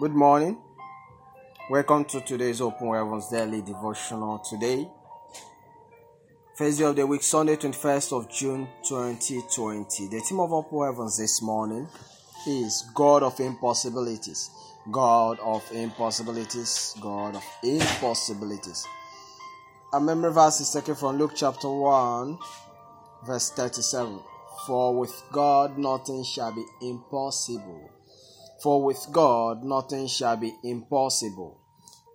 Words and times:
Good 0.00 0.10
morning. 0.10 0.58
Welcome 1.70 2.04
to 2.06 2.20
today's 2.20 2.60
Open 2.60 2.92
Heavens 2.92 3.28
Daily 3.28 3.62
Devotional. 3.62 4.40
Today, 4.40 4.88
first 6.56 6.80
day 6.80 6.84
of 6.84 6.96
the 6.96 7.06
week, 7.06 7.22
Sunday, 7.22 7.54
21st 7.54 8.12
of 8.12 8.28
June 8.28 8.66
2020. 8.88 10.08
The 10.08 10.18
theme 10.18 10.40
of 10.40 10.52
Open 10.52 10.82
Heavens 10.84 11.16
this 11.16 11.40
morning 11.40 11.86
is 12.44 12.82
God 12.92 13.22
of 13.22 13.38
Impossibilities. 13.38 14.50
God 14.90 15.38
of 15.38 15.62
Impossibilities. 15.70 16.96
God 17.00 17.36
of 17.36 17.44
Impossibilities. 17.62 18.84
Our 19.92 20.00
memory 20.00 20.32
verse 20.32 20.58
is 20.60 20.72
taken 20.72 20.96
from 20.96 21.18
Luke 21.18 21.34
chapter 21.36 21.70
1, 21.70 22.36
verse 23.24 23.50
37. 23.50 24.18
For 24.66 24.98
with 24.98 25.22
God 25.30 25.78
nothing 25.78 26.24
shall 26.24 26.52
be 26.52 26.64
impossible. 26.82 27.93
For 28.62 28.82
with 28.82 29.06
God 29.12 29.64
nothing 29.64 30.06
shall 30.06 30.36
be 30.36 30.54
impossible. 30.62 31.60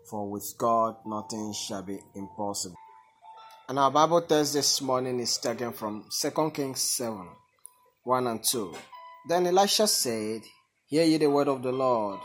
For 0.09 0.30
with 0.30 0.54
God 0.58 0.95
nothing 1.05 1.54
shall 1.54 1.84
be 1.84 2.00
impossible. 2.16 2.77
And 3.68 3.77
our 3.77 3.91
Bible 3.91 4.22
text 4.23 4.54
this 4.54 4.81
morning 4.81 5.20
is 5.20 5.38
taken 5.38 5.73
from 5.73 6.05
2 6.22 6.52
Kings 6.52 6.81
7 6.81 7.28
1 8.04 8.28
and 8.28 8.44
2. 8.44 8.73
Then 9.28 9.45
Elisha 9.45 9.86
said, 9.86 10.41
Hear 10.88 11.04
ye 11.04 11.17
the 11.17 11.30
word 11.30 11.48
of 11.48 11.62
the 11.62 11.72
Lord. 11.72 12.20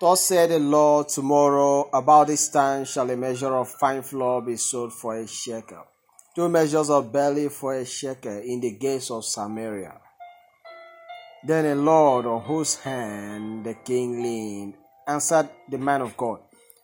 Thus 0.00 0.26
said 0.26 0.50
the 0.50 0.58
Lord, 0.58 1.08
Tomorrow 1.08 1.90
about 1.92 2.26
this 2.26 2.48
time 2.48 2.84
shall 2.84 3.08
a 3.10 3.16
measure 3.16 3.54
of 3.54 3.68
fine 3.68 4.02
flour 4.02 4.40
be 4.40 4.56
sold 4.56 4.92
for 4.92 5.16
a 5.16 5.26
shekel, 5.28 5.84
two 6.34 6.48
measures 6.48 6.90
of 6.90 7.12
barley 7.12 7.48
for 7.48 7.74
a 7.74 7.84
shekel 7.84 8.38
in 8.38 8.60
the 8.60 8.72
gates 8.72 9.10
of 9.10 9.24
Samaria. 9.24 10.00
Then 11.44 11.66
a 11.66 11.74
Lord 11.74 12.26
on 12.26 12.42
whose 12.42 12.76
hand 12.80 13.64
the 13.64 13.74
king 13.74 14.22
leaned 14.22 14.74
answered 15.06 15.48
the 15.68 15.78
man 15.78 16.02
of 16.02 16.16
God 16.16 16.40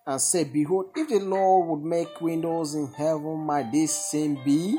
and 0.07 0.21
said, 0.21 0.53
Behold, 0.53 0.91
if 0.95 1.09
the 1.09 1.19
Lord 1.19 1.69
would 1.69 1.85
make 1.85 2.21
windows 2.21 2.75
in 2.75 2.93
heaven, 2.93 3.39
might 3.39 3.73
this 3.73 3.93
same 3.93 4.39
be? 4.45 4.79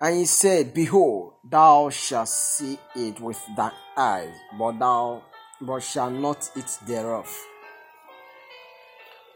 And 0.00 0.16
he 0.16 0.24
said, 0.24 0.74
Behold, 0.74 1.34
thou 1.48 1.88
shalt 1.90 2.28
see 2.28 2.78
it 2.96 3.20
with 3.20 3.40
thine 3.56 3.72
eyes, 3.96 4.34
but 4.58 4.78
thou 4.78 5.22
but 5.60 5.80
shalt 5.80 6.12
not 6.12 6.50
eat 6.56 6.78
thereof. 6.86 7.32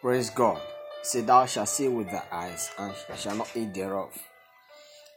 Praise 0.00 0.30
God. 0.30 0.60
Say, 1.02 1.20
Thou 1.20 1.46
shalt 1.46 1.68
see 1.68 1.88
with 1.88 2.10
thy 2.10 2.22
eyes, 2.30 2.70
and 2.78 2.92
shalt 3.16 3.38
not 3.38 3.56
eat 3.56 3.72
thereof. 3.72 4.12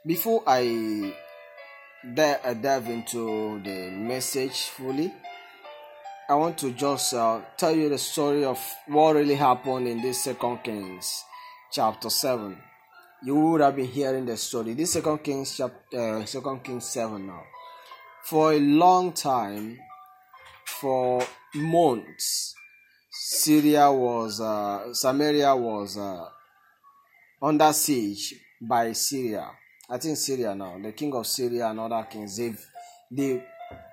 Before 0.06 0.44
I 0.46 0.60
I 0.60 1.14
dive 2.04 2.88
into 2.88 3.62
the 3.64 3.92
message 3.92 4.66
fully, 4.70 5.14
I 6.28 6.36
want 6.36 6.58
to 6.60 6.72
just 6.72 7.14
uh, 7.14 7.42
tell 7.58 7.76
you 7.76 7.90
the 7.90 7.98
story 7.98 8.44
of 8.44 8.60
what 8.88 9.16
really 9.16 9.36
happened 9.36 9.88
in 9.88 10.02
this 10.02 10.24
Second 10.24 10.64
Kings 10.64 11.24
chapter 11.72 12.10
seven. 12.10 12.58
You 13.24 13.36
would 13.36 13.62
have 13.62 13.76
been 13.76 13.86
hearing 13.86 14.26
the 14.26 14.36
story. 14.38 14.74
This 14.74 14.94
Second 14.94 15.20
Kings 15.20 15.56
chapter, 15.56 16.00
uh, 16.00 16.26
Second 16.26 16.64
Kings 16.64 16.86
seven 16.86 17.28
now. 17.28 17.44
For 18.24 18.54
a 18.54 18.60
long 18.60 19.14
time, 19.14 19.78
for 20.66 21.24
months, 21.54 22.56
Syria 23.12 23.92
was, 23.92 24.42
uh, 24.42 24.92
Samaria 24.94 25.56
was 25.56 25.98
uh, 25.98 26.26
under 27.42 27.72
siege 27.74 28.34
by 28.60 28.94
Syria 28.94 29.52
I 29.92 29.98
think 29.98 30.16
Syria 30.16 30.56
now, 30.56 30.78
the 30.82 30.94
king 30.94 31.14
of 31.14 31.28
Syria 31.28 31.68
and 31.68 31.80
other 31.82 32.08
kings, 32.10 32.38
they 32.38 32.54
they 33.12 33.44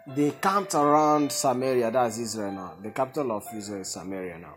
they 0.06 0.30
camped 0.30 0.74
around 0.76 1.32
Samaria, 1.32 1.90
that's 1.90 2.18
Israel 2.18 2.52
now. 2.52 2.74
The 2.80 2.90
capital 2.90 3.32
of 3.32 3.44
Israel 3.56 3.80
is 3.80 3.88
Samaria 3.88 4.38
now. 4.38 4.54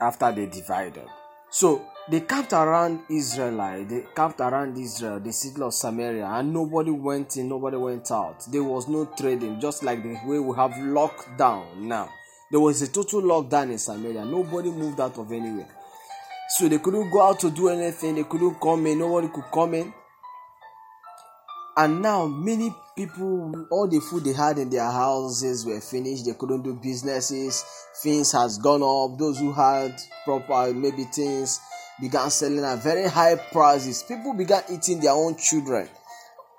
After 0.00 0.32
they 0.32 0.46
divided. 0.46 1.06
So 1.50 1.86
they 2.10 2.22
camped 2.22 2.52
around 2.52 3.02
Israelite, 3.08 3.88
they 3.88 4.04
camped 4.14 4.40
around 4.40 4.76
Israel, 4.76 5.20
the 5.20 5.32
city 5.32 5.62
of 5.62 5.72
Samaria, 5.72 6.26
and 6.26 6.52
nobody 6.52 6.90
went 6.90 7.36
in, 7.36 7.48
nobody 7.48 7.76
went 7.76 8.10
out. 8.10 8.44
There 8.50 8.64
was 8.64 8.88
no 8.88 9.04
trading, 9.16 9.60
just 9.60 9.84
like 9.84 10.02
the 10.02 10.18
way 10.26 10.40
we 10.40 10.56
have 10.56 10.72
lockdown 10.72 11.76
now. 11.76 12.10
There 12.50 12.60
was 12.60 12.82
a 12.82 12.88
total 12.88 13.22
lockdown 13.22 13.70
in 13.70 13.78
Samaria. 13.78 14.24
Nobody 14.24 14.70
moved 14.70 15.00
out 15.00 15.16
of 15.16 15.30
anywhere. 15.30 15.68
So 16.48 16.68
they 16.68 16.78
couldn't 16.78 17.10
go 17.10 17.22
out 17.28 17.40
to 17.40 17.50
do 17.50 17.68
anything, 17.68 18.14
they 18.14 18.24
couldn't 18.24 18.60
come 18.60 18.86
in, 18.86 18.98
nobody 18.98 19.28
could 19.28 19.50
come 19.52 19.74
in. 19.74 19.92
And 21.76 22.00
now 22.00 22.26
many 22.26 22.74
people, 22.96 23.66
all 23.70 23.86
the 23.86 24.00
food 24.00 24.24
they 24.24 24.32
had 24.32 24.58
in 24.58 24.70
their 24.70 24.90
houses 24.90 25.66
were 25.66 25.80
finished, 25.80 26.24
they 26.24 26.32
couldn't 26.32 26.62
do 26.62 26.72
businesses, 26.74 27.64
things 28.02 28.32
has 28.32 28.58
gone 28.58 28.82
up. 28.82 29.18
Those 29.18 29.38
who 29.38 29.52
had 29.52 30.00
proper 30.24 30.72
maybe 30.72 31.04
things 31.04 31.60
began 32.00 32.30
selling 32.30 32.64
at 32.64 32.82
very 32.82 33.08
high 33.08 33.36
prices. 33.36 34.02
People 34.02 34.32
began 34.34 34.62
eating 34.70 35.00
their 35.00 35.12
own 35.12 35.36
children. 35.36 35.88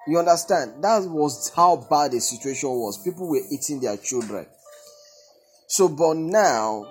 You 0.08 0.20
understand? 0.20 0.84
That 0.84 1.04
was 1.04 1.52
how 1.56 1.78
bad 1.90 2.12
the 2.12 2.20
situation 2.20 2.70
was. 2.70 3.02
People 3.04 3.28
were 3.30 3.42
eating 3.52 3.80
their 3.80 3.98
children. 3.98 4.46
So, 5.68 5.90
but 5.90 6.16
now 6.16 6.86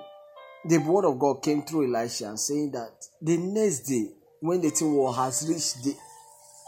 the 0.69 0.79
word 0.79 1.05
of 1.05 1.19
God 1.19 1.43
came 1.43 1.63
through 1.63 1.95
Elisha 1.95 2.29
and 2.29 2.41
saying 2.41 2.73
that 2.73 2.91
the 3.23 3.37
next 3.37 3.81
day, 3.81 4.11
when 4.41 4.61
the 4.61 4.71
thing 4.71 4.93
war 4.93 5.15
has 5.15 5.47
reached 5.49 5.85
the 5.85 5.95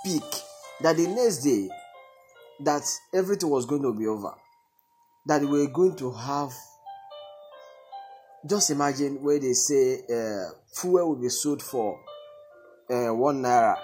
peak, 0.05 0.23
that 0.81 0.97
the 0.97 1.07
next 1.09 1.39
day, 1.39 1.69
that 2.61 2.83
everything 3.15 3.51
was 3.51 3.67
going 3.67 3.83
to 3.83 3.93
be 3.93 4.07
over, 4.07 4.33
that 5.27 5.43
we 5.43 5.67
were 5.67 5.73
going 5.73 5.97
to 5.97 6.13
have. 6.13 6.53
Just 8.49 8.71
imagine 8.71 9.21
where 9.23 9.39
they 9.41 9.53
say 9.53 10.01
uh, 10.11 10.51
fuel 10.73 11.09
will 11.09 11.21
be 11.21 11.29
sold 11.29 11.61
for 11.63 12.01
uh, 12.89 13.13
one 13.13 13.43
naira. 13.43 13.77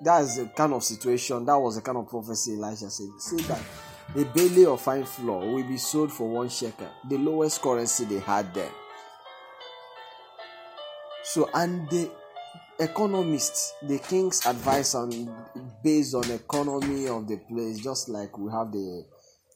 That's 0.00 0.38
the 0.38 0.46
kind 0.46 0.72
of 0.72 0.82
situation. 0.82 1.44
That 1.44 1.58
was 1.58 1.76
the 1.76 1.82
kind 1.82 1.98
of 1.98 2.08
prophecy 2.08 2.54
Elisha 2.54 2.90
said. 2.90 3.08
Say 3.18 3.36
that 3.48 3.60
a 4.16 4.24
bale 4.24 4.72
of 4.72 4.80
fine 4.80 5.04
flour 5.04 5.50
will 5.50 5.64
be 5.64 5.76
sold 5.76 6.10
for 6.10 6.28
one 6.28 6.48
shekel, 6.48 6.88
the 7.08 7.18
lowest 7.18 7.60
currency 7.60 8.06
they 8.06 8.20
had 8.20 8.52
then. 8.54 8.70
So, 11.34 11.50
and 11.52 11.90
the 11.90 12.08
economists, 12.78 13.74
the 13.82 13.98
king's 13.98 14.46
advice 14.46 14.94
on 14.94 15.10
based 15.82 16.14
on 16.14 16.30
economy 16.30 17.08
of 17.08 17.26
the 17.26 17.38
place, 17.38 17.80
just 17.80 18.08
like 18.08 18.38
we 18.38 18.52
have 18.52 18.70
the, 18.70 19.04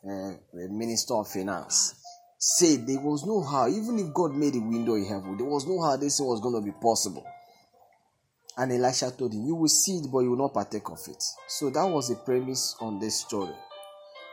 uh, 0.04 0.32
the 0.52 0.68
minister 0.70 1.14
of 1.14 1.28
finance, 1.28 1.94
said 2.36 2.84
there 2.84 2.98
was 2.98 3.24
no 3.24 3.44
how, 3.44 3.68
even 3.68 3.96
if 4.00 4.12
God 4.12 4.34
made 4.34 4.56
a 4.56 4.58
window 4.58 4.96
in 4.96 5.04
heaven, 5.04 5.36
there 5.36 5.46
was 5.46 5.68
no 5.68 5.80
how 5.80 5.96
this 5.96 6.18
was 6.18 6.40
going 6.40 6.60
to 6.60 6.66
be 6.66 6.76
possible. 6.82 7.24
And 8.56 8.72
Elisha 8.72 9.12
told 9.16 9.32
him, 9.32 9.46
You 9.46 9.54
will 9.54 9.68
see 9.68 9.98
it, 9.98 10.08
but 10.10 10.18
you 10.18 10.30
will 10.30 10.48
not 10.48 10.54
partake 10.54 10.90
of 10.90 10.98
it. 11.06 11.22
So 11.46 11.70
that 11.70 11.86
was 11.86 12.08
the 12.08 12.16
premise 12.16 12.74
on 12.80 12.98
this 12.98 13.20
story. 13.20 13.54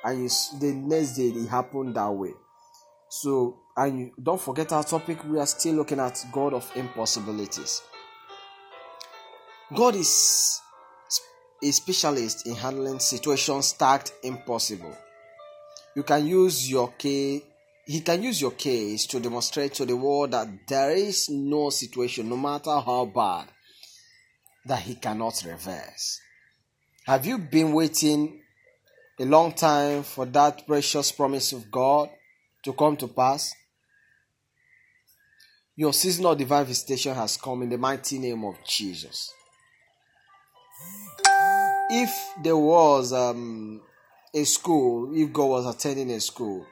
And 0.03 0.23
you, 0.23 0.29
the 0.59 0.73
next 0.73 1.13
day, 1.13 1.27
it 1.27 1.47
happened 1.47 1.93
that 1.95 2.11
way. 2.11 2.31
So, 3.09 3.59
and 3.77 4.11
don't 4.21 4.41
forget 4.41 4.71
our 4.71 4.83
topic, 4.83 5.23
we 5.25 5.39
are 5.39 5.45
still 5.45 5.75
looking 5.75 5.99
at 5.99 6.23
God 6.31 6.53
of 6.53 6.69
impossibilities. 6.75 7.81
God 9.73 9.95
is 9.95 10.61
a 11.63 11.71
specialist 11.71 12.45
in 12.45 12.55
handling 12.55 12.99
situations 12.99 13.73
tagged 13.73 14.11
impossible. 14.23 14.95
You 15.95 16.03
can 16.03 16.27
use 16.27 16.69
your 16.69 16.91
case, 16.91 17.41
he 17.85 18.01
can 18.01 18.21
use 18.23 18.41
your 18.41 18.51
case 18.51 19.05
to 19.07 19.19
demonstrate 19.19 19.73
to 19.75 19.85
the 19.85 19.95
world 19.95 20.31
that 20.31 20.47
there 20.67 20.91
is 20.91 21.29
no 21.29 21.69
situation, 21.69 22.29
no 22.29 22.37
matter 22.37 22.79
how 22.79 23.05
bad, 23.05 23.47
that 24.65 24.81
he 24.81 24.95
cannot 24.95 25.41
reverse. 25.45 26.19
Have 27.05 27.25
you 27.25 27.37
been 27.37 27.71
waiting 27.71 28.41
a 29.19 29.25
long 29.25 29.53
time 29.53 30.03
for 30.03 30.25
that 30.25 30.67
precious 30.67 31.11
promise 31.11 31.53
of 31.53 31.71
God 31.71 32.09
to 32.65 32.73
come 32.73 32.97
to 32.97 33.07
pass? 33.07 33.53
Your 35.77 35.93
season 35.93 36.25
of 36.25 36.37
divine 36.37 36.65
visitation 36.65 37.13
has 37.13 37.37
come 37.37 37.63
in 37.63 37.69
the 37.69 37.77
mighty 37.77 38.17
name 38.17 38.43
of 38.43 38.55
Jesus. 38.67 39.31
If 41.89 42.11
there 42.43 42.57
was 42.57 43.13
um, 43.13 43.81
a 44.33 44.43
school, 44.45 45.11
if 45.13 45.31
God 45.31 45.45
was 45.45 45.75
attending 45.75 46.11
a 46.11 46.19
school, 46.19 46.65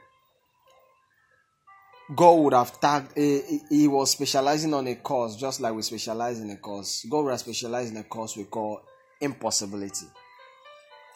God 2.14 2.32
would 2.32 2.52
have 2.54 2.80
tagged, 2.80 3.12
uh, 3.12 3.40
he 3.70 3.86
was 3.88 4.10
specializing 4.10 4.74
on 4.74 4.86
a 4.88 4.96
course, 4.96 5.36
just 5.36 5.60
like 5.60 5.74
we 5.74 5.82
specialize 5.82 6.40
in 6.40 6.50
a 6.50 6.56
course. 6.56 7.06
God 7.08 7.22
would 7.22 7.30
have 7.30 7.40
specialized 7.40 7.92
in 7.92 7.98
a 7.98 8.04
course 8.04 8.36
we 8.36 8.44
call 8.44 8.82
impossibility. 9.20 10.06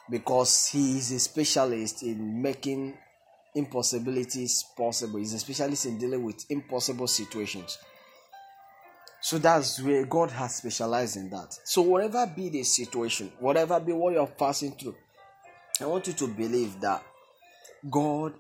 Because 0.08 0.68
he 0.68 0.98
is 0.98 1.10
a 1.12 1.18
specialist 1.18 2.02
in 2.02 2.40
making 2.40 2.94
impossibilities 3.54 4.64
possible. 4.76 5.18
He's 5.18 5.34
a 5.34 5.38
specialist 5.38 5.86
in 5.86 5.98
dealing 5.98 6.22
with 6.22 6.44
impossible 6.50 7.06
situations. 7.06 7.78
So 9.20 9.38
that's 9.38 9.82
where 9.82 10.04
God 10.06 10.30
has 10.30 10.56
specialized 10.56 11.16
in 11.16 11.28
that. 11.30 11.58
So 11.64 11.82
whatever 11.82 12.24
be 12.26 12.48
the 12.50 12.62
situation, 12.62 13.32
whatever 13.40 13.80
be 13.80 13.92
what 13.92 14.14
you're 14.14 14.26
passing 14.26 14.72
through, 14.72 14.94
I 15.80 15.86
want 15.86 16.06
you 16.06 16.12
to 16.14 16.28
believe 16.28 16.80
that 16.80 17.02
God 17.90 18.34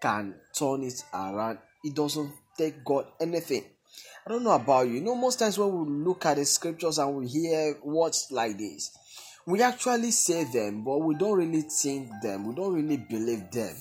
can 0.00 0.34
turn 0.56 0.82
it 0.82 1.02
around. 1.12 1.58
It 1.84 1.94
doesn't 1.94 2.32
take 2.56 2.84
God 2.84 3.06
anything. 3.20 3.64
I 4.24 4.30
don't 4.30 4.44
know 4.44 4.52
about 4.52 4.86
you. 4.86 4.94
You 4.94 5.00
know, 5.00 5.14
most 5.16 5.38
times 5.40 5.58
when 5.58 5.72
we 5.72 6.04
look 6.04 6.24
at 6.26 6.36
the 6.36 6.44
scriptures 6.44 6.98
and 6.98 7.14
we 7.16 7.26
hear 7.26 7.76
words 7.82 8.28
like 8.30 8.56
this, 8.58 8.96
we 9.46 9.60
actually 9.60 10.12
say 10.12 10.44
them, 10.44 10.84
but 10.84 10.98
we 10.98 11.16
don't 11.16 11.36
really 11.36 11.62
think 11.62 12.08
them. 12.22 12.46
We 12.46 12.54
don't 12.54 12.72
really 12.72 12.96
believe 12.96 13.50
them. 13.50 13.74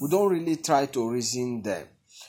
We 0.00 0.08
don't 0.08 0.30
really 0.30 0.56
try 0.56 0.86
to 0.86 1.10
reason 1.10 1.62
them. 1.62 1.86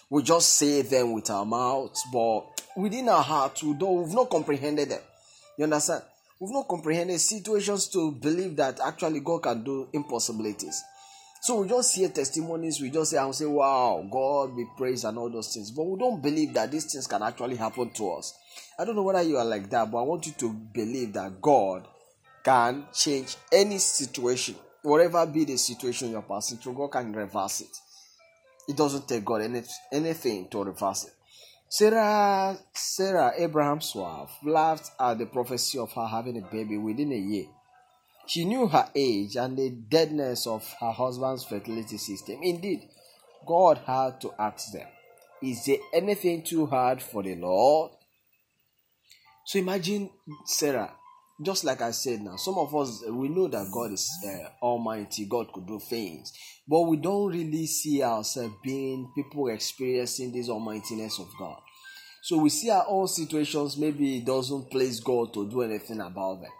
We 0.10 0.24
just 0.24 0.56
say 0.56 0.82
them 0.82 1.14
with 1.14 1.30
our 1.30 1.46
mouths, 1.46 2.04
but 2.12 2.64
within 2.76 3.10
our 3.10 3.22
hearts, 3.24 3.64
we 3.64 3.74
don't, 3.74 4.04
we've 4.04 4.16
not 4.16 4.30
comprehended 4.30 4.90
them. 4.90 5.02
You 5.58 5.66
understand? 5.66 6.04
We've 6.40 6.52
not 6.52 6.68
comprehended 6.68 7.20
situations 7.20 7.88
to 7.90 8.12
believe 8.12 8.56
that 8.56 8.80
actually 8.80 9.20
God 9.20 9.44
can 9.44 9.64
do 9.64 9.88
impossibilities. 9.94 10.82
So 11.42 11.62
we 11.62 11.70
just 11.70 11.96
hear 11.96 12.10
testimonies, 12.10 12.82
we 12.82 12.90
just 12.90 13.12
say 13.12 13.18
and 13.18 13.34
say, 13.34 13.46
Wow, 13.46 14.06
God 14.12 14.58
be 14.58 14.66
praised 14.78 15.06
and 15.06 15.18
all 15.18 15.30
those 15.30 15.54
things. 15.54 15.72
But 15.72 15.84
we 15.84 15.98
don't 15.98 16.22
believe 16.22 16.54
that 16.54 16.72
these 16.72 16.92
things 16.92 17.08
can 17.08 17.22
actually 17.22 17.56
happen 17.56 17.92
to 17.92 18.12
us. 18.12 18.38
I 18.78 18.84
don't 18.86 18.96
know 18.96 19.04
whether 19.04 19.22
you 19.22 19.38
are 19.38 19.46
like 19.46 19.70
that, 19.70 19.90
but 19.90 20.00
I 20.00 20.02
want 20.02 20.26
you 20.28 20.34
to 20.34 20.52
believe 20.52 21.14
that 21.14 21.42
God 21.42 21.88
can 22.44 22.86
change 22.94 23.38
any 23.52 23.78
situation, 23.78 24.56
whatever 24.84 25.26
be 25.26 25.46
the 25.46 25.58
situation 25.58 26.12
you're 26.12 26.22
passing 26.22 26.58
through, 26.58 26.74
God 26.74 26.92
can 26.92 27.14
reverse 27.14 27.62
it. 27.62 27.78
It 28.68 28.78
doesn't 28.78 29.08
take 29.08 29.26
God 29.26 29.42
any, 29.42 29.64
anything 29.92 30.48
to 30.50 30.64
reverse 30.64 31.06
it. 31.06 31.14
Sarah, 31.68 32.58
Sarah, 32.74 33.34
Abraham's 33.38 33.94
wife, 33.94 34.32
laughed 34.44 34.92
at 35.00 35.20
the 35.20 35.26
prophecy 35.28 35.78
of 35.78 35.92
her 35.94 36.08
having 36.08 36.38
a 36.38 36.52
baby 36.52 36.78
within 36.78 37.12
a 37.12 37.16
year. 37.16 37.46
She 38.26 38.46
knew 38.46 38.68
her 38.68 38.90
age 38.96 39.36
and 39.36 39.58
the 39.58 39.70
deadness 39.70 40.46
of 40.46 40.68
her 40.80 40.92
husband's 40.92 41.46
fertility 41.46 41.98
system. 41.98 42.40
Indeed, 42.42 42.88
God 43.48 43.82
had 43.86 44.22
to 44.22 44.32
ask 44.38 44.72
them, 44.72 44.88
Is 45.42 45.66
there 45.66 45.78
anything 45.94 46.44
too 46.44 46.66
hard 46.68 47.02
for 47.02 47.24
the 47.24 47.36
Lord? 47.36 47.92
So 49.46 49.58
imagine 49.58 50.12
Sarah, 50.46 50.94
just 51.42 51.64
like 51.64 51.82
I 51.82 51.92
said 51.92 52.22
now, 52.22 52.36
some 52.36 52.58
of 52.58 52.76
us 52.76 53.04
we 53.08 53.30
know 53.30 53.48
that 53.48 53.72
God 53.74 53.94
is 53.94 54.10
uh, 54.26 54.66
Almighty, 54.66 55.26
God 55.26 55.52
could 55.54 55.68
do 55.68 55.80
things, 55.80 56.34
but 56.68 56.82
we 56.82 56.98
don't 56.98 57.32
really 57.32 57.66
see 57.66 58.04
ourselves 58.04 58.56
being 58.64 59.12
people 59.16 59.48
experiencing 59.48 60.34
this 60.34 60.50
almightiness 60.50 61.20
of 61.20 61.28
God. 61.38 61.58
So 62.22 62.38
we 62.38 62.50
see 62.50 62.70
our 62.70 62.86
own 62.88 63.08
situations, 63.08 63.78
maybe 63.78 64.18
it 64.18 64.26
doesn't 64.26 64.70
please 64.70 65.00
God 65.00 65.34
to 65.34 65.50
do 65.50 65.62
anything 65.62 66.02
about 66.02 66.42
them. 66.42 66.52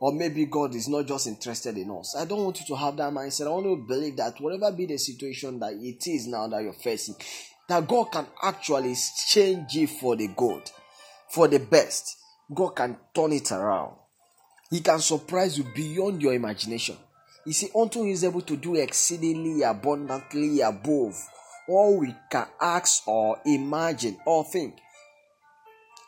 Or 0.00 0.12
maybe 0.12 0.46
God 0.46 0.76
is 0.76 0.88
not 0.88 1.06
just 1.06 1.26
interested 1.26 1.76
in 1.76 1.90
us. 1.90 2.14
I 2.16 2.24
don't 2.24 2.44
want 2.44 2.60
you 2.60 2.66
to 2.66 2.76
have 2.76 2.96
that 2.98 3.12
mindset. 3.12 3.48
I 3.48 3.50
want 3.50 3.66
you 3.66 3.76
to 3.76 3.82
believe 3.82 4.16
that 4.18 4.40
whatever 4.40 4.70
be 4.70 4.86
the 4.86 4.96
situation 4.96 5.58
that 5.58 5.72
it 5.72 6.06
is 6.06 6.28
now 6.28 6.46
that 6.46 6.62
you're 6.62 6.72
facing, 6.72 7.16
that 7.68 7.88
God 7.88 8.04
can 8.12 8.28
actually 8.40 8.94
change 9.26 9.76
it 9.76 9.90
for 9.90 10.14
the 10.14 10.28
good, 10.28 10.70
for 11.30 11.48
the 11.48 11.58
best. 11.58 12.16
God 12.54 12.70
can 12.70 12.96
turn 13.12 13.32
it 13.32 13.50
around. 13.50 13.96
He 14.70 14.80
can 14.80 15.00
surprise 15.00 15.56
you 15.56 15.64
beyond 15.74 16.20
your 16.22 16.34
imagination. 16.34 16.96
You 17.46 17.52
see, 17.52 17.70
until 17.74 18.04
He 18.04 18.12
is 18.12 18.24
able 18.24 18.42
to 18.42 18.56
do 18.56 18.76
exceedingly 18.76 19.62
abundantly 19.62 20.60
above 20.60 21.16
all 21.68 21.98
we 21.98 22.14
can 22.30 22.46
ask 22.60 23.06
or 23.06 23.38
imagine 23.46 24.18
or 24.26 24.44
think. 24.44 24.74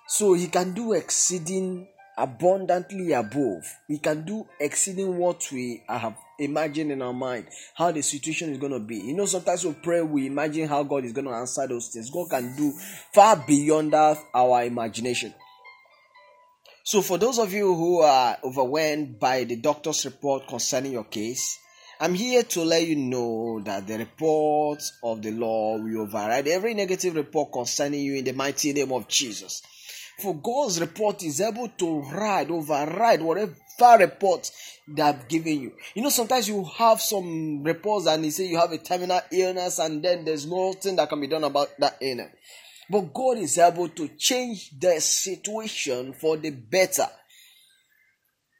So 0.08 0.34
He 0.34 0.48
can 0.48 0.72
do 0.72 0.92
exceeding 0.92 1.86
abundantly 2.18 3.12
above. 3.12 3.64
He 3.88 3.98
can 3.98 4.24
do 4.26 4.46
exceeding 4.58 5.16
what 5.16 5.48
we 5.50 5.82
have 5.88 6.16
imagined 6.38 6.92
in 6.92 7.00
our 7.00 7.14
mind, 7.14 7.46
how 7.74 7.92
the 7.92 8.02
situation 8.02 8.50
is 8.50 8.58
going 8.58 8.72
to 8.72 8.80
be. 8.80 8.96
You 8.96 9.14
know, 9.14 9.24
sometimes 9.26 9.64
we 9.64 9.72
pray, 9.72 10.02
we 10.02 10.26
imagine 10.26 10.68
how 10.68 10.82
God 10.82 11.04
is 11.04 11.12
going 11.12 11.26
to 11.26 11.32
answer 11.32 11.66
those 11.66 11.88
things. 11.88 12.10
God 12.10 12.28
can 12.28 12.54
do 12.56 12.72
far 13.14 13.36
beyond 13.36 13.94
our 13.94 14.64
imagination. 14.64 15.32
So, 16.90 17.02
for 17.02 17.19
those 17.19 17.38
of 17.38 17.52
you 17.52 17.72
who 17.72 18.00
are 18.00 18.37
overwhelmed 18.42 19.20
by 19.20 19.44
the 19.44 19.54
doctor's 19.54 20.04
report 20.04 20.48
concerning 20.48 20.90
your 20.90 21.04
case, 21.04 21.60
I'm 22.00 22.14
here 22.14 22.42
to 22.42 22.64
let 22.64 22.84
you 22.84 22.96
know 22.96 23.60
that 23.60 23.87
the 23.87 23.96
report 23.96 24.82
of 25.04 25.22
the 25.22 25.31
law 25.31 25.78
will 25.78 26.00
override 26.00 26.48
every 26.48 26.75
negative 26.75 27.14
report 27.14 27.52
concerning 27.52 28.00
you 28.00 28.14
in 28.16 28.25
the 28.25 28.32
mighty 28.32 28.72
name 28.72 28.90
of 28.90 29.06
Jesus. 29.06 29.62
For 30.20 30.34
God's 30.34 30.81
report 30.81 31.22
is 31.22 31.40
able 31.40 31.69
to 31.69 32.00
ride, 32.00 32.50
override 32.50 33.22
whatever 33.22 33.54
report 34.00 34.50
they 34.88 35.02
have 35.02 35.28
given 35.28 35.60
you. 35.60 35.72
You 35.94 36.02
know, 36.02 36.08
sometimes 36.08 36.48
you 36.48 36.64
have 36.76 37.00
some 37.00 37.62
reports 37.62 38.08
and 38.08 38.25
they 38.25 38.31
say 38.31 38.48
you 38.48 38.58
have 38.58 38.72
a 38.72 38.78
terminal 38.78 39.20
illness 39.31 39.78
and 39.78 40.02
then 40.02 40.25
there's 40.25 40.44
nothing 40.44 40.96
that 40.96 41.08
can 41.08 41.20
be 41.20 41.28
done 41.28 41.44
about 41.44 41.69
that 41.78 41.98
illness. 42.00 42.32
But 42.90 43.14
God 43.14 43.38
is 43.38 43.56
able 43.56 43.88
to 43.90 44.08
change 44.19 44.72
the 44.78 45.00
situation 45.00 46.12
for 46.12 46.37
the 46.37 46.50
better. 46.50 47.06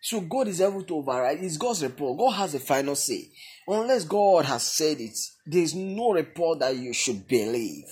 So 0.03 0.21
God 0.21 0.49
is 0.49 0.61
able 0.61 0.83
to 0.85 0.97
override. 0.97 1.41
It's 1.43 1.57
God's 1.57 1.83
report. 1.83 2.19
God 2.19 2.31
has 2.31 2.53
the 2.53 2.61
final 2.61 2.95
say. 2.95 3.29
Unless 3.67 4.05
God 4.05 4.45
has 4.45 4.63
said 4.63 5.01
it, 5.01 5.19
there 5.45 5.63
is 5.63 5.75
no 5.75 6.13
report 6.13 6.61
that 6.61 6.77
you 6.77 6.93
should 6.93 7.27
believe. 7.27 7.85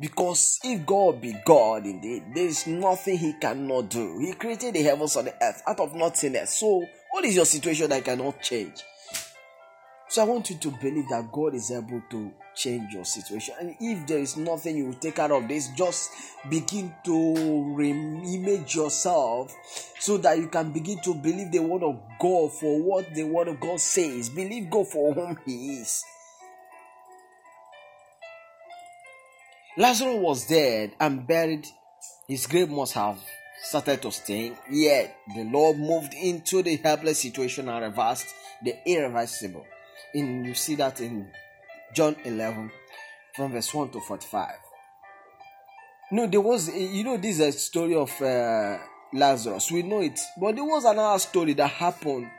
Because 0.00 0.58
if 0.62 0.84
God 0.84 1.20
be 1.20 1.34
God 1.44 1.86
indeed, 1.86 2.24
there 2.34 2.46
is 2.46 2.66
nothing 2.66 3.16
He 3.16 3.34
cannot 3.34 3.90
do. 3.90 4.18
He 4.20 4.32
created 4.32 4.74
the 4.74 4.82
heavens 4.82 5.16
and 5.16 5.28
the 5.28 5.34
earth 5.42 5.62
out 5.66 5.80
of 5.80 5.94
nothingness. 5.94 6.58
So, 6.58 6.84
what 7.10 7.24
is 7.24 7.34
your 7.34 7.44
situation 7.44 7.90
that 7.90 8.04
cannot 8.04 8.40
change? 8.42 8.82
So, 10.10 10.22
I 10.22 10.24
want 10.24 10.48
you 10.48 10.56
to 10.56 10.70
believe 10.70 11.08
that 11.10 11.30
God 11.30 11.54
is 11.54 11.70
able 11.70 12.02
to 12.10 12.32
change 12.54 12.94
your 12.94 13.04
situation. 13.04 13.54
And 13.60 13.76
if 13.78 14.06
there 14.06 14.18
is 14.18 14.38
nothing 14.38 14.78
you 14.78 14.86
will 14.86 14.94
take 14.94 15.18
out 15.18 15.30
of 15.30 15.46
this, 15.46 15.68
just 15.68 16.10
begin 16.48 16.94
to 17.04 17.74
re-image 17.74 18.74
yourself 18.74 19.54
so 19.98 20.16
that 20.18 20.38
you 20.38 20.48
can 20.48 20.72
begin 20.72 20.98
to 21.00 21.14
believe 21.14 21.52
the 21.52 21.58
word 21.58 21.82
of 21.82 22.00
God 22.18 22.52
for 22.52 22.82
what 22.82 23.14
the 23.14 23.24
word 23.24 23.48
of 23.48 23.60
God 23.60 23.80
says. 23.80 24.30
Believe 24.30 24.70
God 24.70 24.88
for 24.88 25.12
whom 25.14 25.38
He 25.44 25.76
is. 25.76 26.02
Lazarus 29.76 30.16
was 30.18 30.46
dead 30.46 30.92
and 30.98 31.26
buried. 31.26 31.66
His 32.26 32.46
grave 32.46 32.70
must 32.70 32.94
have 32.94 33.18
started 33.62 34.02
to 34.02 34.10
stink. 34.10 34.56
Yet 34.70 35.16
the 35.36 35.44
Lord 35.44 35.78
moved 35.78 36.14
into 36.14 36.62
the 36.62 36.76
helpless 36.76 37.20
situation 37.20 37.68
and 37.68 37.84
reversed 37.84 38.26
the 38.62 38.76
irreversible. 38.86 39.66
In 40.14 40.44
you 40.44 40.54
see 40.54 40.74
that 40.76 41.00
in 41.00 41.30
John 41.94 42.16
11 42.24 42.70
from 43.34 43.52
verse 43.52 43.72
1 43.72 43.90
to 43.90 44.00
45. 44.00 44.54
No, 46.10 46.26
there 46.26 46.40
was, 46.40 46.74
you 46.74 47.04
know, 47.04 47.16
this 47.18 47.38
is 47.38 47.40
a 47.40 47.52
story 47.52 47.94
of 47.94 48.10
uh, 48.22 48.78
Lazarus. 49.12 49.70
We 49.70 49.82
know 49.82 50.00
it. 50.00 50.18
But 50.40 50.54
there 50.54 50.64
was 50.64 50.84
another 50.84 51.18
story 51.18 51.52
that 51.54 51.68
happened 51.68 52.30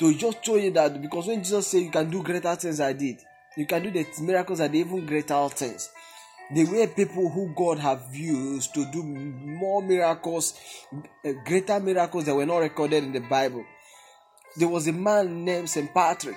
to 0.00 0.14
just 0.14 0.44
show 0.44 0.56
you 0.56 0.70
that 0.72 1.00
because 1.00 1.28
when 1.28 1.38
Jesus 1.42 1.68
said, 1.68 1.82
You 1.82 1.90
can 1.90 2.10
do 2.10 2.22
greater 2.22 2.54
things 2.56 2.80
I 2.80 2.92
did, 2.92 3.20
you 3.56 3.66
can 3.66 3.82
do 3.82 3.90
the 3.90 4.04
miracles 4.20 4.58
did, 4.58 4.74
even 4.74 5.06
greater 5.06 5.48
things. 5.48 5.90
The 6.52 6.64
way 6.64 6.86
people 6.88 7.30
who 7.30 7.54
God 7.56 7.78
have 7.78 8.14
used 8.14 8.74
to 8.74 8.84
do 8.92 9.02
more 9.02 9.80
miracles, 9.80 10.58
uh, 11.24 11.32
greater 11.44 11.80
miracles 11.80 12.26
that 12.26 12.34
were 12.34 12.44
not 12.44 12.58
recorded 12.58 13.02
in 13.04 13.12
the 13.12 13.20
Bible. 13.20 13.64
There 14.56 14.68
was 14.68 14.86
a 14.86 14.92
man 14.92 15.44
named 15.44 15.70
St. 15.70 15.92
Patrick 15.94 16.36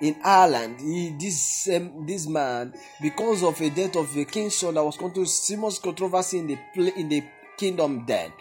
in 0.00 0.16
Ireland, 0.22 0.80
he, 0.80 1.10
this 1.18 1.68
um, 1.74 2.06
this 2.06 2.26
man, 2.26 2.72
because 3.02 3.42
of 3.42 3.60
a 3.60 3.70
death 3.70 3.96
of 3.96 4.16
a 4.16 4.24
king's 4.24 4.54
son 4.54 4.74
that 4.74 4.84
was 4.84 4.96
going 4.96 5.12
to 5.14 5.26
serious 5.26 5.78
controversy 5.78 6.38
in 6.38 6.46
the 6.46 6.58
in 6.96 7.08
the 7.08 7.24
kingdom 7.56 8.04
then. 8.06 8.32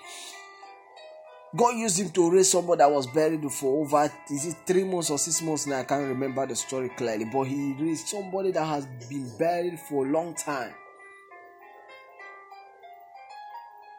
God 1.55 1.77
used 1.77 1.99
him 1.99 2.09
to 2.09 2.29
raise 2.29 2.51
somebody 2.51 2.79
that 2.79 2.91
was 2.91 3.07
buried 3.07 3.49
for 3.51 3.81
over 3.83 4.11
is 4.29 4.45
it 4.45 4.57
three 4.67 4.83
months 4.83 5.09
or 5.09 5.17
six 5.17 5.41
months 5.41 5.65
now? 5.65 5.79
I 5.79 5.83
can't 5.85 6.07
remember 6.07 6.45
the 6.45 6.55
story 6.55 6.89
clearly, 6.89 7.25
but 7.25 7.43
he 7.43 7.73
raised 7.79 8.07
somebody 8.07 8.51
that 8.51 8.65
has 8.65 8.85
been 9.09 9.31
buried 9.39 9.79
for 9.79 10.05
a 10.05 10.11
long 10.11 10.35
time. 10.35 10.73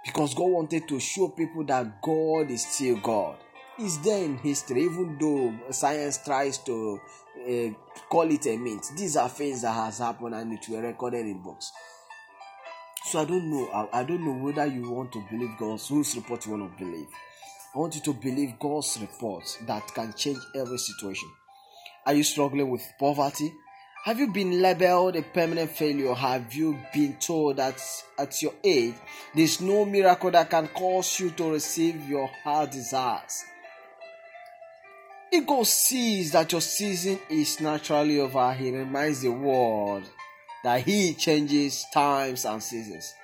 Because 0.05 0.35
God 0.35 0.51
wanted 0.51 0.87
to 0.89 1.01
show 1.01 1.29
people 1.29 1.65
that 1.65 2.01
God 2.01 2.51
is 2.51 2.65
still 2.65 2.97
God 2.97 3.37
is 3.81 3.99
there 3.99 4.25
in 4.25 4.37
history, 4.39 4.83
even 4.83 5.17
though 5.19 5.73
science 5.73 6.19
tries 6.25 6.59
to 6.59 7.01
uh, 7.49 7.69
call 8.09 8.31
it 8.31 8.47
a 8.47 8.57
myth. 8.57 8.91
These 8.97 9.17
are 9.17 9.29
things 9.29 9.63
that 9.63 9.73
has 9.73 9.99
happened 9.99 10.35
and 10.35 10.53
it 10.53 10.69
were 10.69 10.83
recorded 10.83 11.27
in 11.27 11.43
books. 11.43 11.71
So 13.05 13.21
I 13.21 13.25
don't 13.25 13.51
know. 13.51 13.69
I, 13.69 14.01
I 14.01 14.05
don't 14.05 14.25
know 14.25 14.45
whether 14.45 14.67
you 14.67 14.91
want 14.91 15.13
to 15.13 15.25
believe 15.31 15.57
God's 15.59 15.89
whose 15.89 16.17
report 16.17 16.45
you 16.45 16.53
want 16.53 16.77
to 16.77 16.85
believe. 16.85 17.07
I 17.75 17.79
want 17.79 17.95
you 17.95 18.01
to 18.03 18.13
believe 18.13 18.59
God's 18.59 18.99
report 19.01 19.45
that 19.67 19.87
can 19.95 20.13
change 20.15 20.41
every 20.55 20.79
situation. 20.79 21.31
Are 22.07 22.15
you 22.15 22.25
struggling 22.25 22.71
with 22.71 22.83
poverty? 22.99 23.53
Have 24.05 24.19
you 24.19 24.29
been 24.33 24.63
labeled 24.63 25.17
a 25.17 25.23
permanent 25.23 25.71
failure? 25.71 26.15
Have 26.15 26.55
you 26.55 26.79
been 26.95 27.17
told 27.19 27.57
that 27.57 27.81
at 28.19 28.41
your 28.43 28.55
age 28.65 28.95
there's 29.35 29.61
no 29.61 29.85
miracle 29.85 30.31
that 30.31 30.51
can 30.51 30.69
cause 30.69 31.21
you 31.21 31.31
to 31.31 31.53
receive 31.53 32.09
your 32.09 32.29
heart 32.43 32.71
desires? 32.71 33.45
God 35.47 35.67
sees 35.67 36.33
that 36.33 36.51
your 36.53 36.61
season 36.61 37.19
is 37.29 37.61
naturally 37.61 38.19
over, 38.21 38.53
He 38.55 38.71
reminds 38.71 39.23
the 39.23 39.31
world 39.31 40.05
that 40.65 40.83
He 40.83 41.15
changes 41.15 41.85
times 41.93 42.45
and 42.45 42.63
seasons. 42.63 43.15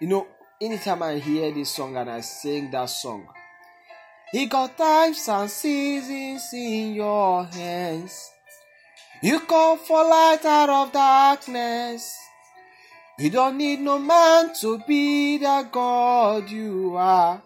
You 0.00 0.08
know, 0.08 0.26
anytime 0.60 1.02
I 1.02 1.18
hear 1.18 1.52
this 1.52 1.70
song 1.70 1.96
and 1.96 2.10
I 2.10 2.20
sing 2.20 2.70
that 2.70 2.90
song, 2.90 3.26
He 4.30 4.46
got 4.46 4.76
times 4.76 5.28
and 5.28 5.50
seasons 5.50 6.48
in 6.52 6.94
your 6.94 7.44
hands. 7.44 8.30
You 9.22 9.40
call 9.40 9.76
for 9.76 10.04
light 10.04 10.44
out 10.44 10.70
of 10.70 10.92
darkness. 10.92 12.16
You 13.18 13.30
don't 13.30 13.56
need 13.58 13.80
no 13.80 13.98
man 13.98 14.54
to 14.60 14.78
be 14.86 15.38
the 15.38 15.68
God 15.72 16.48
you 16.48 16.94
are. 16.96 17.42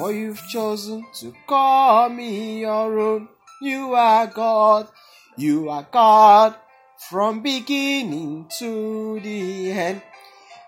For 0.00 0.12
you've 0.12 0.42
chosen 0.48 1.04
to 1.16 1.34
call 1.46 2.08
me 2.08 2.60
your 2.60 2.98
own. 2.98 3.28
You 3.60 3.92
are 3.92 4.26
God. 4.26 4.88
You 5.36 5.68
are 5.68 5.86
God 5.92 6.54
from 7.10 7.42
beginning 7.42 8.46
to 8.60 9.20
the 9.20 9.70
end. 9.70 10.00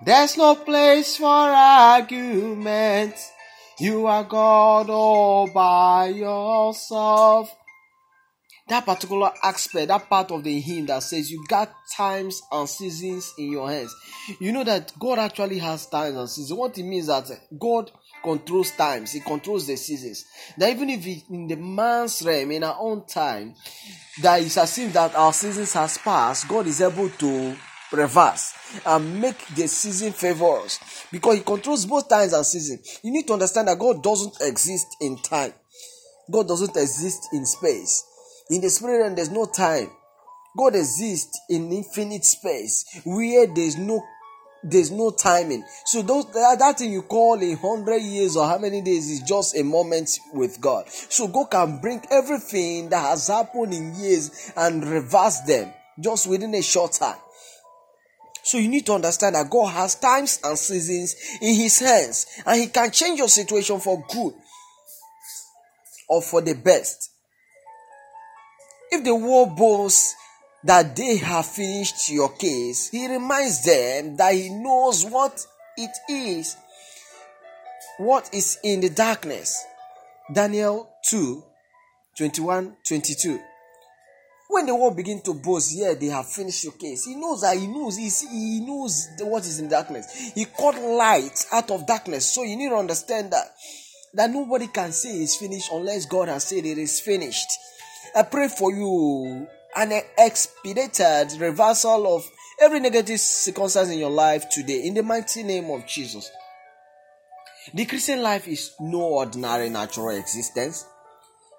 There's 0.04 0.36
no 0.36 0.54
place 0.54 1.16
for 1.16 1.24
argument. 1.24 3.14
You 3.80 4.06
are 4.06 4.24
God 4.24 4.90
all 4.90 5.46
by 5.46 6.08
yourself. 6.08 7.56
That 8.68 8.84
particular 8.84 9.32
aspect, 9.42 9.88
that 9.88 10.10
part 10.10 10.30
of 10.30 10.44
the 10.44 10.60
hymn 10.60 10.84
that 10.86 11.02
says 11.04 11.30
you 11.30 11.42
got 11.48 11.72
times 11.96 12.42
and 12.52 12.68
seasons 12.68 13.32
in 13.38 13.52
your 13.52 13.70
hands. 13.70 13.94
You 14.40 14.52
know 14.52 14.64
that 14.64 14.92
God 14.98 15.18
actually 15.18 15.58
has 15.60 15.86
times 15.86 16.18
and 16.18 16.28
seasons. 16.28 16.58
What 16.58 16.76
it 16.76 16.82
means 16.82 17.06
that 17.06 17.30
God 17.58 17.90
controls 18.22 18.70
times, 18.72 19.12
He 19.12 19.20
controls 19.20 19.66
the 19.66 19.76
seasons. 19.76 20.24
That 20.56 20.70
even 20.70 20.90
if 20.90 21.06
in 21.30 21.48
the 21.48 21.56
man's 21.56 22.22
realm, 22.22 22.50
in 22.52 22.64
our 22.64 22.76
own 22.78 23.06
time, 23.06 23.54
that 24.22 24.40
as 24.40 24.78
if 24.78 24.92
that 24.92 25.14
our 25.14 25.32
seasons 25.32 25.72
has 25.72 25.98
passed, 25.98 26.48
God 26.48 26.66
is 26.66 26.80
able 26.80 27.08
to 27.08 27.56
reverse 27.92 28.54
and 28.86 29.20
make 29.20 29.46
the 29.54 29.68
season 29.68 30.12
favor 30.12 30.58
us 30.60 30.78
because 31.10 31.36
He 31.36 31.42
controls 31.42 31.86
both 31.86 32.08
times 32.08 32.32
and 32.32 32.44
seasons. 32.44 33.00
You 33.02 33.12
need 33.12 33.26
to 33.26 33.34
understand 33.34 33.68
that 33.68 33.78
God 33.78 34.02
doesn't 34.02 34.40
exist 34.40 34.96
in 35.00 35.18
time. 35.18 35.52
God 36.30 36.48
doesn't 36.48 36.76
exist 36.76 37.28
in 37.32 37.44
space. 37.44 38.04
In 38.50 38.60
the 38.60 38.70
spirit 38.70 39.02
realm, 39.02 39.14
there's 39.14 39.30
no 39.30 39.46
time. 39.46 39.90
God 40.56 40.74
exists 40.74 41.40
in 41.48 41.72
infinite 41.72 42.24
space 42.24 42.84
where 43.04 43.46
there's 43.46 43.78
no 43.78 44.02
there's 44.62 44.90
no 44.90 45.10
timing. 45.10 45.64
So 45.84 46.02
those 46.02 46.26
that, 46.32 46.56
that 46.58 46.78
thing 46.78 46.92
you 46.92 47.02
call 47.02 47.42
a 47.42 47.54
hundred 47.54 48.02
years 48.02 48.36
or 48.36 48.46
how 48.46 48.58
many 48.58 48.80
days 48.80 49.10
is 49.10 49.20
just 49.22 49.56
a 49.56 49.64
moment 49.64 50.10
with 50.32 50.60
God. 50.60 50.88
So 50.88 51.28
God 51.28 51.50
can 51.50 51.80
bring 51.80 52.02
everything 52.10 52.88
that 52.90 53.00
has 53.00 53.28
happened 53.28 53.74
in 53.74 53.94
years 53.94 54.52
and 54.56 54.86
reverse 54.86 55.40
them 55.40 55.72
just 56.00 56.28
within 56.28 56.54
a 56.54 56.62
short 56.62 56.92
time. 56.92 57.18
So 58.44 58.58
you 58.58 58.68
need 58.68 58.86
to 58.86 58.94
understand 58.94 59.36
that 59.36 59.50
God 59.50 59.72
has 59.72 59.94
times 59.94 60.40
and 60.42 60.58
seasons 60.58 61.14
in 61.40 61.54
his 61.54 61.78
hands 61.78 62.26
and 62.44 62.60
he 62.60 62.66
can 62.68 62.90
change 62.90 63.18
your 63.18 63.28
situation 63.28 63.78
for 63.78 64.04
good 64.08 64.34
or 66.08 66.22
for 66.22 66.40
the 66.40 66.54
best. 66.54 67.10
If 68.90 69.04
the 69.04 69.14
world 69.14 69.56
boasts 69.56 70.14
that 70.64 70.94
they 70.94 71.16
have 71.18 71.46
finished 71.46 72.10
your 72.10 72.30
case, 72.30 72.88
he 72.90 73.08
reminds 73.08 73.64
them 73.64 74.16
that 74.16 74.34
he 74.34 74.48
knows 74.48 75.04
what 75.04 75.44
it 75.76 75.90
is, 76.08 76.56
what 77.98 78.30
is 78.32 78.58
in 78.62 78.80
the 78.80 78.90
darkness. 78.90 79.64
Daniel 80.32 80.88
2 81.08 81.42
21 82.16 82.76
22. 82.86 83.40
When 84.48 84.66
the 84.66 84.76
world 84.76 84.96
begin 84.96 85.22
to 85.22 85.32
boast, 85.32 85.74
yeah, 85.74 85.94
they 85.94 86.06
have 86.08 86.26
finished 86.28 86.62
your 86.64 86.74
case. 86.74 87.06
He 87.06 87.14
knows 87.16 87.40
that 87.40 87.56
he 87.56 87.66
knows, 87.66 87.96
he, 87.96 88.60
knows 88.60 89.08
what 89.20 89.46
is 89.46 89.58
in 89.58 89.68
darkness. 89.70 90.32
He 90.34 90.44
called 90.44 90.76
light 90.76 91.46
out 91.50 91.70
of 91.70 91.86
darkness. 91.86 92.26
So 92.26 92.42
you 92.42 92.56
need 92.56 92.68
to 92.68 92.76
understand 92.76 93.32
that 93.32 93.46
that 94.14 94.30
nobody 94.30 94.66
can 94.66 94.92
say 94.92 95.08
it's 95.08 95.36
finished 95.36 95.70
unless 95.72 96.04
God 96.04 96.28
has 96.28 96.44
said 96.44 96.66
it 96.66 96.76
is 96.76 97.00
finished. 97.00 97.48
I 98.14 98.24
pray 98.24 98.48
for 98.48 98.70
you 98.70 99.46
an 99.74 99.92
expedited 100.18 101.40
reversal 101.40 102.16
of 102.16 102.30
every 102.60 102.80
negative 102.80 103.18
circumstance 103.18 103.90
in 103.90 103.98
your 103.98 104.10
life 104.10 104.48
today 104.50 104.82
in 104.84 104.94
the 104.94 105.02
mighty 105.02 105.42
name 105.42 105.70
of 105.70 105.86
Jesus. 105.86 106.30
The 107.72 107.84
Christian 107.86 108.22
life 108.22 108.48
is 108.48 108.72
no 108.80 109.00
ordinary 109.00 109.70
natural 109.70 110.10
existence. 110.10 110.84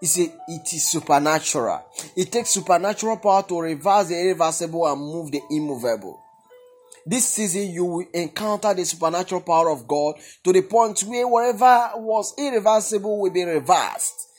It's 0.01 0.19
a, 0.19 0.23
it 0.47 0.73
is 0.73 0.91
supernatural. 0.91 1.85
It 2.15 2.31
takes 2.31 2.49
supernatural 2.49 3.17
power 3.17 3.43
to 3.43 3.61
reverse 3.61 4.09
the 4.09 4.19
irreversible 4.19 4.85
and 4.91 4.99
move 4.99 5.31
the 5.31 5.41
immovable. 5.49 6.21
This 7.05 7.27
season, 7.27 7.71
you 7.71 7.85
will 7.85 8.05
encounter 8.13 8.73
the 8.73 8.85
supernatural 8.85 9.41
power 9.41 9.69
of 9.69 9.87
God 9.87 10.15
to 10.43 10.53
the 10.53 10.61
point 10.61 11.01
where 11.01 11.27
whatever 11.27 11.91
was 11.95 12.33
irreversible 12.37 13.19
will 13.19 13.31
be 13.31 13.43
reversed 13.43 14.29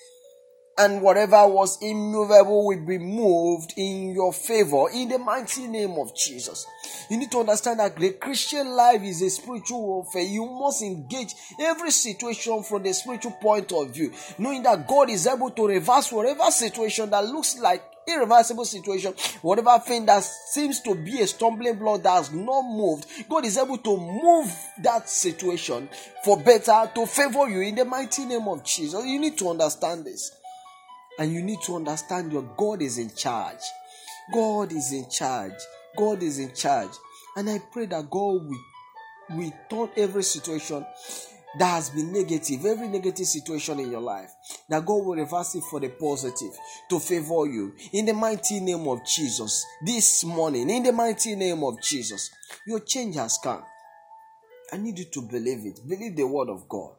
and 0.77 1.03
whatever 1.03 1.47
was 1.47 1.81
immovable 1.83 2.67
will 2.67 2.85
be 2.85 2.99
moved 2.99 3.75
in 3.77 4.13
your 4.15 4.33
favor 4.33 4.87
in 4.93 5.09
the 5.09 5.19
mighty 5.19 5.67
name 5.67 5.93
of 5.93 6.15
Jesus. 6.17 6.67
You 7.09 7.19
need 7.19 7.31
to 7.31 7.41
understand 7.41 7.81
that 7.81 7.97
the 7.97 8.11
Christian 8.11 8.69
life 8.69 9.03
is 9.03 9.23
a 9.23 9.31
spiritual 9.31 9.83
warfare. 9.87 10.23
You 10.23 10.47
must 10.47 10.83
engage 10.83 11.35
every 11.61 11.91
situation 11.91 12.63
from 12.63 12.83
the 12.83 12.93
spiritual 12.93 13.33
point 13.33 13.73
of 13.73 13.91
view, 13.91 14.13
knowing 14.39 14.63
that 14.65 14.89
God 14.89 15.11
is 15.11 15.27
able 15.27 15.51
to 15.51 15.67
reverse 15.67 16.11
whatever 16.11 16.51
situation 16.51 17.11
that 17.11 17.25
looks 17.25 17.59
like 17.59 17.83
irreversible 18.07 18.65
situation, 18.65 19.15
whatever 19.43 19.79
thing 19.79 20.07
that 20.07 20.23
seems 20.23 20.81
to 20.81 20.95
be 20.95 21.21
a 21.21 21.27
stumbling 21.27 21.77
block 21.77 22.03
that 22.03 22.11
has 22.11 22.33
not 22.33 22.63
moved, 22.63 23.07
God 23.29 23.45
is 23.45 23.57
able 23.57 23.79
to 23.79 23.97
move 23.97 24.55
that 24.83 25.09
situation 25.09 25.89
for 26.23 26.39
better 26.39 26.91
to 26.95 27.07
favor 27.07 27.49
you 27.49 27.61
in 27.61 27.77
the 27.77 27.85
mighty 27.85 28.25
name 28.25 28.47
of 28.49 28.63
Jesus. 28.65 29.05
You 29.07 29.19
need 29.19 29.39
to 29.39 29.49
understand 29.49 30.05
this. 30.05 30.33
And 31.19 31.33
you 31.33 31.43
need 31.43 31.61
to 31.67 31.77
understand 31.77 32.33
your 32.33 32.43
God 32.57 32.83
is 32.83 32.99
in 32.99 33.15
charge. 33.15 33.63
God 34.33 34.73
is 34.73 34.93
in 34.93 35.09
charge. 35.09 35.53
God 35.97 36.23
is 36.23 36.39
in 36.39 36.55
charge. 36.55 36.91
And 37.37 37.49
I 37.51 37.61
pray 37.73 37.87
that 37.87 38.11
God 38.11 38.47
will, 38.47 38.61
will 39.31 39.53
turn 39.71 39.91
every 39.97 40.23
situation 40.23 40.85
that 41.59 41.67
has 41.67 41.91
been 41.91 42.13
negative, 42.13 42.65
every 42.65 42.89
negative 42.89 43.27
situation 43.27 43.79
in 43.79 43.91
your 43.91 44.01
life, 44.01 44.31
that 44.69 44.85
God 44.85 45.05
will 45.05 45.15
reverse 45.17 45.55
it 45.55 45.63
for 45.71 45.79
the 45.79 45.89
positive 45.89 46.53
to 46.91 46.99
favor 46.99 47.47
you. 47.47 47.75
In 47.93 48.07
the 48.07 48.15
mighty 48.15 48.61
name 48.61 48.89
of 48.89 49.05
Jesus, 49.07 49.65
this 49.85 50.25
morning, 50.25 50.69
in 50.69 50.83
the 50.83 50.93
mighty 50.93 51.37
name 51.37 51.63
of 51.63 51.81
Jesus, 51.81 52.31
your 52.67 52.81
change 52.81 53.15
has 53.17 53.39
come. 53.43 53.63
I 54.73 54.79
need 54.79 54.99
you 54.99 55.05
to 55.05 55.23
believe 55.23 55.65
it. 55.65 55.81
Believe 55.87 56.17
the 56.17 56.27
word 56.27 56.49
of 56.49 56.69
God. 56.69 56.95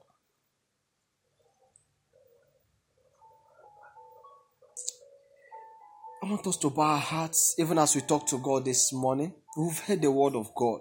I 6.26 6.28
want 6.28 6.48
us 6.48 6.58
to 6.58 6.72
bow 6.72 6.82
our 6.94 6.98
hearts 6.98 7.54
even 7.60 7.78
as 7.78 7.94
we 7.94 8.02
talk 8.02 8.26
to 8.26 8.40
God 8.40 8.66
this 8.66 8.92
morning. 8.92 9.32
We've 9.56 9.78
heard 9.78 10.02
the 10.02 10.10
word 10.10 10.34
of 10.34 10.56
God. 10.56 10.80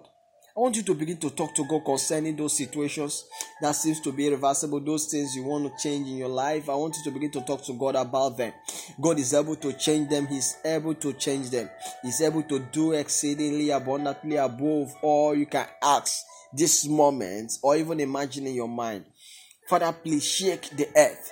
I 0.57 0.59
want 0.59 0.75
you 0.75 0.81
to 0.81 0.95
begin 0.95 1.17
to 1.17 1.29
talk 1.29 1.53
to 1.53 1.67
God 1.67 1.85
concerning 1.85 2.35
those 2.35 2.57
situations 2.57 3.25
that 3.61 3.73
seems 3.73 4.01
to 4.01 4.11
be 4.11 4.25
irreversible, 4.25 4.79
those 4.79 5.05
things 5.05 5.35
you 5.35 5.43
want 5.43 5.65
to 5.65 5.83
change 5.83 6.09
in 6.09 6.17
your 6.17 6.29
life. 6.29 6.67
I 6.67 6.73
want 6.73 6.95
you 6.97 7.03
to 7.03 7.11
begin 7.11 7.29
to 7.29 7.41
talk 7.41 7.63
to 7.65 7.73
God 7.73 7.95
about 7.95 8.37
them. 8.37 8.53
God 8.99 9.19
is 9.19 9.35
able 9.35 9.55
to 9.57 9.73
change 9.73 10.09
them. 10.09 10.25
He's 10.25 10.57
able 10.65 10.95
to 10.95 11.13
change 11.13 11.51
them. 11.51 11.69
He's 12.01 12.21
able 12.21 12.41
to 12.41 12.57
do 12.71 12.93
exceedingly 12.93 13.69
abundantly 13.69 14.37
above 14.37 14.95
all 15.03 15.35
you 15.35 15.45
can 15.45 15.67
ask 15.79 16.23
this 16.53 16.87
moment 16.87 17.51
or 17.61 17.75
even 17.75 17.99
imagine 17.99 18.47
in 18.47 18.55
your 18.55 18.67
mind. 18.67 19.05
Father, 19.69 19.91
please 19.91 20.25
shake 20.25 20.71
the 20.71 20.87
earth 20.97 21.31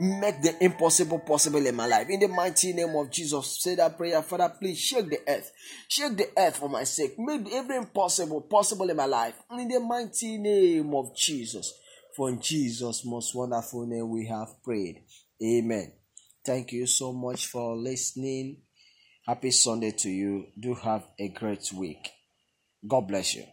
make 0.00 0.42
the 0.42 0.54
impossible 0.62 1.18
possible 1.20 1.64
in 1.64 1.74
my 1.74 1.86
life. 1.86 2.08
In 2.08 2.20
the 2.20 2.28
mighty 2.28 2.72
name 2.72 2.94
of 2.96 3.10
Jesus, 3.10 3.62
say 3.62 3.74
that 3.76 3.96
prayer, 3.96 4.22
Father, 4.22 4.52
please 4.58 4.78
shake 4.78 5.08
the 5.08 5.20
earth. 5.28 5.52
Shake 5.88 6.16
the 6.16 6.28
earth 6.36 6.56
for 6.56 6.68
my 6.68 6.84
sake. 6.84 7.14
Make 7.18 7.52
every 7.52 7.76
impossible 7.76 8.42
possible 8.42 8.88
in 8.90 8.96
my 8.96 9.06
life. 9.06 9.34
In 9.50 9.68
the 9.68 9.80
mighty 9.80 10.38
name 10.38 10.94
of 10.94 11.16
Jesus. 11.16 11.72
For 12.16 12.28
in 12.28 12.40
Jesus' 12.40 13.04
most 13.04 13.34
wonderful 13.34 13.86
name 13.86 14.10
we 14.10 14.26
have 14.26 14.62
prayed. 14.62 15.02
Amen. 15.42 15.92
Thank 16.44 16.72
you 16.72 16.86
so 16.86 17.12
much 17.12 17.46
for 17.46 17.76
listening. 17.76 18.58
Happy 19.26 19.50
Sunday 19.50 19.92
to 19.92 20.10
you. 20.10 20.46
Do 20.58 20.74
have 20.74 21.04
a 21.18 21.28
great 21.28 21.72
week. 21.72 22.10
God 22.86 23.06
bless 23.08 23.34
you. 23.34 23.44